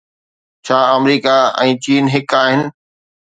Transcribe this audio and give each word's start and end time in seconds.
ڇا 0.65 0.77
آمريڪا 0.95 1.35
۽ 1.67 1.77
چين 1.87 2.09
هڪ 2.15 2.37
آهن؟ 2.41 2.59